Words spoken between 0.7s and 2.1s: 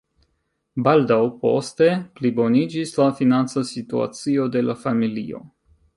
Baldaŭ poste